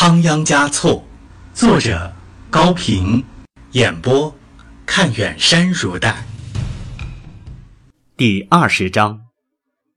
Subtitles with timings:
[0.00, 1.02] 仓央嘉措，
[1.52, 2.14] 作者
[2.50, 3.24] 高平，
[3.72, 4.32] 演播
[4.86, 6.24] 看远山如黛。
[8.16, 9.22] 第二十章，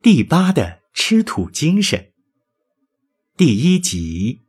[0.02, 2.10] 第八的吃土精神。
[3.38, 4.40] 第一集。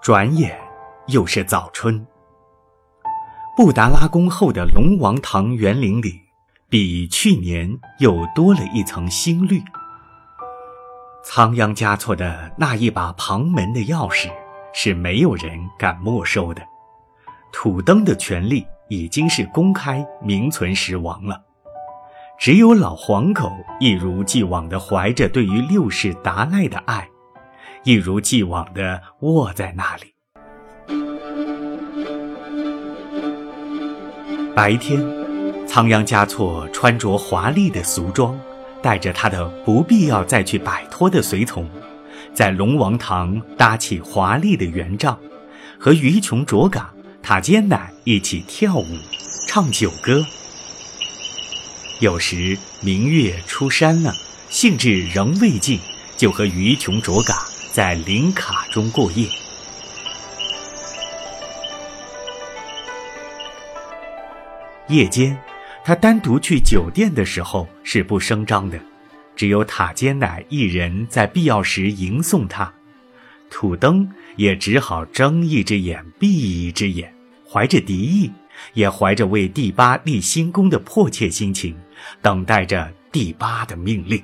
[0.00, 0.56] 转眼
[1.08, 2.06] 又是早春。
[3.56, 6.20] 布达拉宫后的龙王堂园林里，
[6.68, 9.60] 比去年又多了一层新绿。
[11.24, 14.28] 仓央嘉措的那一把旁门的钥匙
[14.74, 16.60] 是没有人敢没收的，
[17.52, 21.40] 土登的权利已经是公开名存实亡了。
[22.38, 27.08] 只有老黄狗一如既往地怀着对于六世达赖的爱，
[27.84, 30.12] 一如既往地卧在那里。
[34.56, 35.00] 白天，
[35.66, 38.36] 仓央嘉措穿着华丽的俗装。
[38.82, 41.68] 带着他的不必要再去摆脱的随从，
[42.34, 45.16] 在龙王堂搭起华丽的圆帐，
[45.78, 46.92] 和于琼卓嘎、
[47.22, 48.86] 塔尖乃一起跳舞、
[49.46, 50.24] 唱酒歌。
[52.00, 54.12] 有时明月出山了，
[54.48, 55.78] 兴致仍未尽，
[56.16, 59.28] 就和于琼卓嘎在林卡中过夜。
[64.88, 65.38] 夜间。
[65.84, 68.78] 他单独去酒店的时候是不声张的，
[69.34, 72.72] 只有塔尖乃一人在必要时迎送他。
[73.50, 76.28] 土登也只好睁一只眼闭
[76.66, 77.12] 一只眼，
[77.46, 78.30] 怀着敌意，
[78.74, 81.76] 也怀着为第八立新功的迫切心情，
[82.22, 84.22] 等待着第八的命令。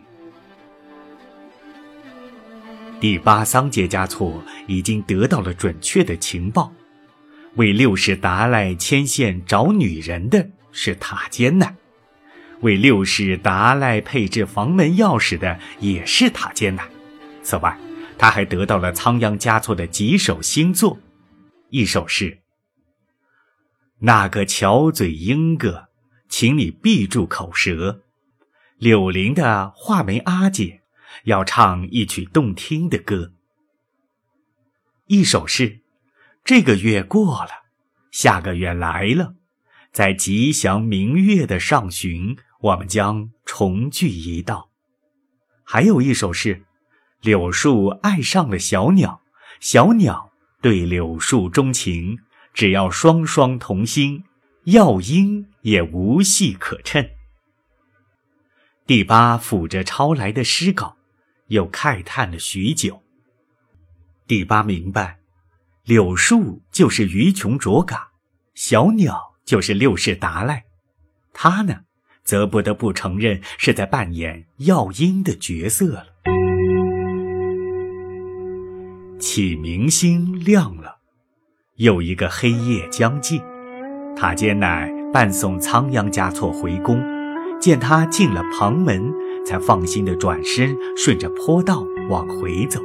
[3.01, 6.73] 第八桑杰嘉措已经得到了准确的情报，
[7.57, 10.49] 为六世达赖牵线找女人的。
[10.81, 11.75] 是塔尖乃，
[12.61, 16.89] 为六世达赖配置房门钥匙的也是塔尖乃。
[17.43, 17.77] 此外，
[18.17, 21.01] 他还得到了仓央嘉措的几首新作，
[21.71, 22.39] 一首是
[23.99, 25.89] ：“那个巧嘴英哥，
[26.29, 28.03] 请你闭住口舌。”
[28.79, 30.83] 柳林的画眉阿姐
[31.25, 33.33] 要唱一曲动听的歌。
[35.09, 35.81] 一首是
[36.45, 37.51] ：“这个月过了，
[38.13, 39.35] 下个月来了。”
[39.93, 44.71] 在吉祥明月的上旬，我们将重聚一道。
[45.65, 46.65] 还有一首是：
[47.21, 49.23] 柳树爱上了小鸟，
[49.61, 52.19] 小鸟对柳树钟情。
[52.55, 54.25] 只要双双同心，
[54.65, 57.11] 药因也无戏可趁。
[58.85, 60.97] 第八抚着抄来的诗稿，
[61.49, 63.01] 又慨叹了许久。
[64.27, 65.21] 第八明白，
[65.85, 68.11] 柳树就是鱼穷卓嘎，
[68.55, 69.28] 小鸟。
[69.49, 70.65] 就是六世达赖，
[71.33, 71.77] 他呢，
[72.23, 76.05] 则不得不承认是在扮演药因的角色了。
[79.19, 80.99] 启明星亮了，
[81.77, 83.41] 又一个黑夜将近，
[84.15, 87.03] 塔尖乃伴送仓央嘉措回宫，
[87.59, 89.11] 见他进了旁门，
[89.47, 92.83] 才放心的转身，顺着坡道往回走。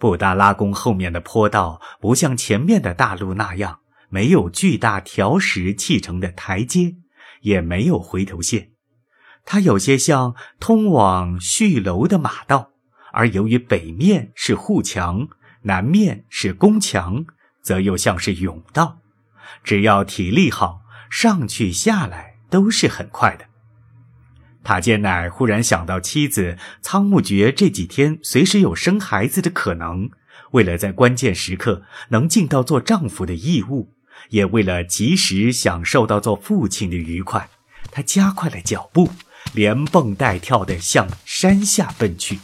[0.00, 6.96] 布达拉宫后面的坡道不像前面的大路那样没有巨大条石砌成的台阶，
[7.42, 8.70] 也没有回头线，
[9.44, 12.70] 它有些像通往叙楼的马道。
[13.12, 15.28] 而由于北面是护墙，
[15.64, 17.26] 南面是宫墙，
[17.62, 19.00] 则又像是甬道。
[19.62, 23.49] 只要体力好，上去下来都是很快的。
[24.62, 30.10] 塔尖乃忽然想到，妻子仓木觉这几天随时有生孩子的可能。
[30.52, 33.92] 为了在关键时刻能尽到做丈夫的义务，
[34.30, 37.48] 也为了及时享受到做父亲的愉快，
[37.90, 39.10] 他加快了脚步，
[39.54, 42.38] 连蹦带跳地向山下奔去。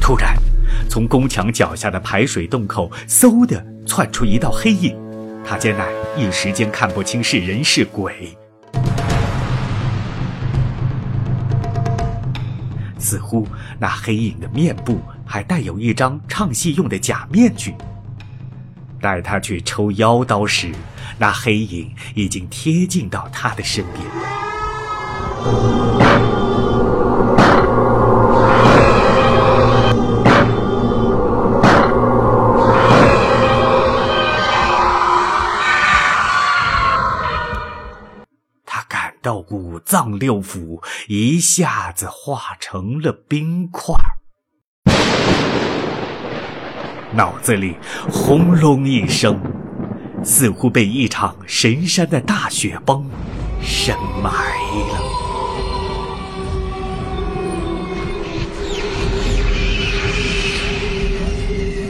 [0.00, 0.36] 突然，
[0.88, 5.03] 从宫墙脚下的排水洞口，嗖地窜出一道黑影。
[5.46, 8.36] 他艰难一时间看不清是人是鬼，
[12.98, 13.46] 似乎
[13.78, 17.74] 那黑影的面部还带有一张唱戏用的假面具。
[19.00, 20.72] 待他去抽腰刀时，
[21.18, 26.03] 那黑影已经贴近到他的身边。
[39.34, 43.96] 到五脏六腑一下子化成了冰块
[47.12, 47.74] 脑子里
[48.08, 49.40] 轰隆一声，
[50.22, 53.10] 似乎被一场神山的大雪崩
[53.60, 55.00] 深埋了。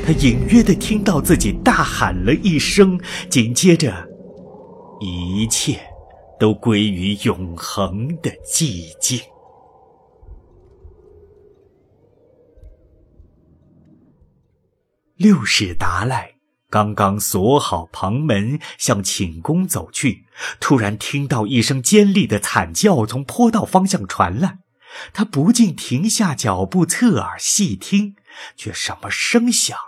[0.06, 2.98] 他隐约的听到自己大喊了一声，
[3.28, 3.92] 紧接着，
[5.00, 5.78] 一切
[6.38, 9.20] 都归于永恒的寂静。
[15.16, 16.32] 六世达赖。
[16.70, 20.24] 刚刚锁好旁门，向寝宫走去，
[20.58, 24.58] 突然听到一声尖利的惨叫从坡道方向传来，
[25.12, 28.16] 他不禁停下脚步，侧耳细听，
[28.56, 29.78] 却什么声响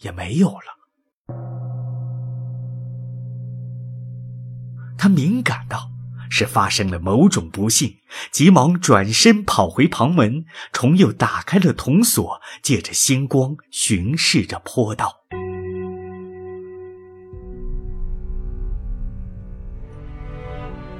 [0.00, 1.36] 也没有了。
[4.98, 5.91] 他敏感到
[6.34, 7.98] 是发生了某种不幸，
[8.30, 15.14] 急忙转身跑回旁门，重又打开了铜锁，借着星光巡视着坡道。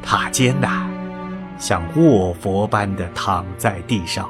[0.02, 0.86] 塔尖呐，
[1.58, 4.28] 像卧佛般的躺在地上，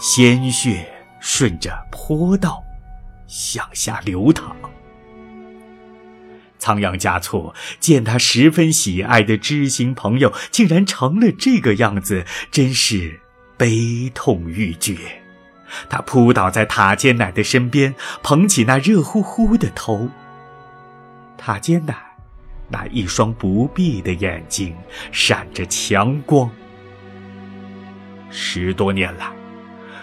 [0.00, 2.60] 鲜血顺着坡道
[3.28, 4.56] 向下流淌。
[6.64, 13.20] 仓央嘉措见他十分喜爱的知心朋友竟然成了这个样子，真是
[13.58, 14.96] 悲痛欲绝。
[15.90, 20.08] 他扑倒在塔尖奶的身边，捧起那热乎乎的头。
[21.36, 21.94] 塔尖奶。
[22.70, 24.74] 那一双不闭的眼睛
[25.12, 26.50] 闪着强光。
[28.30, 29.30] 十多年来，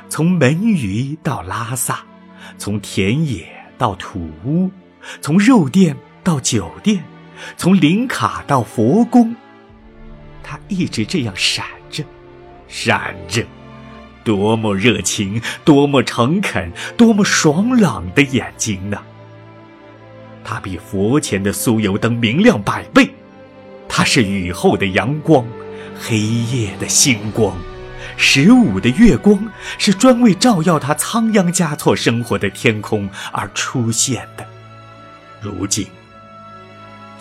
[0.08, 2.06] 从门隅到拉萨，
[2.60, 3.50] 从田野
[3.80, 4.69] 到土屋，
[5.22, 7.03] 从肉店到酒店，
[7.57, 9.35] 从林卡到佛宫，
[10.44, 12.03] 他一直这样闪着，
[12.68, 13.44] 闪着，
[14.23, 19.01] 多么热情，多么诚恳，多么爽朗的眼睛呢！
[20.44, 23.09] 它比佛前的酥油灯明亮百倍，
[23.88, 25.45] 它是雨后的阳光，
[26.00, 27.56] 黑夜的星光，
[28.17, 29.47] 十五的月光
[29.77, 34.45] 是专为照耀他仓央嘉措生活的天空而出现的，
[35.39, 35.88] 如今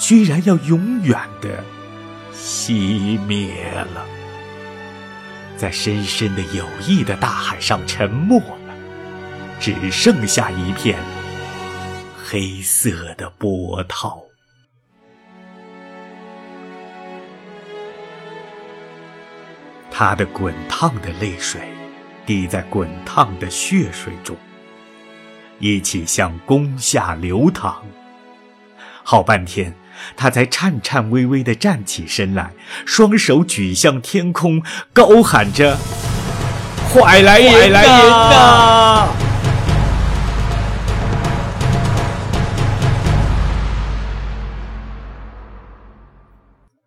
[0.00, 1.62] 居然要永远的
[2.34, 4.04] 熄灭了，
[5.58, 8.74] 在深深的友谊的大海上沉没了，
[9.60, 10.98] 只剩下一片。
[12.24, 14.22] 黑色的波涛，
[19.90, 21.60] 他的滚烫的泪水
[22.24, 24.36] 滴在滚烫的血水中，
[25.58, 27.84] 一起向宫下流淌。
[29.02, 29.74] 好半天，
[30.16, 32.52] 他才颤颤巍巍地站起身来，
[32.84, 34.62] 双手举向天空，
[34.92, 35.78] 高喊着
[36.92, 39.08] ：“快来人呐！”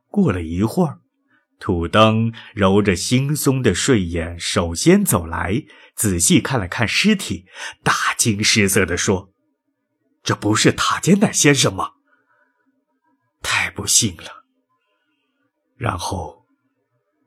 [0.09, 0.99] 过了一会儿，
[1.59, 5.63] 土登揉着惺忪的睡眼，首先走来，
[5.95, 7.45] 仔细看了看尸体，
[7.83, 9.31] 大惊失色地说
[10.21, 11.93] ：“这不是塔尖乃先生吗？
[13.43, 14.45] 太不幸了。”
[15.77, 16.45] 然后，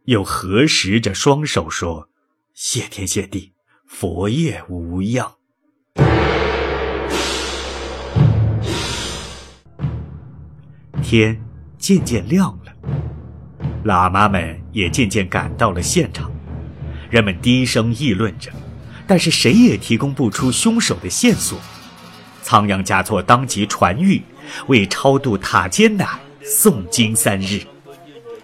[0.07, 2.09] 又合十着双手说
[2.55, 3.53] ：“谢天谢地，
[3.87, 5.35] 佛业无恙。”
[11.03, 11.41] 天
[11.79, 12.73] 渐渐亮了。
[13.85, 16.33] 喇嘛们也渐渐赶到了现场，
[17.09, 18.51] 人们低声议论着，
[19.07, 21.57] 但是谁也提供不出凶手的线索。
[22.43, 24.23] 仓央嘉措当即传谕，
[24.67, 27.61] 为超度塔尖奶诵经三日，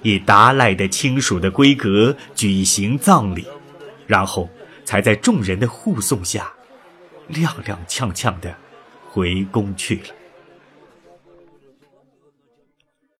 [0.03, 3.47] 以达赖的亲属的规格举行葬礼，
[4.07, 4.49] 然后
[4.85, 6.53] 才在众人的护送下，
[7.31, 8.55] 踉踉跄跄地
[9.09, 10.22] 回宫去了。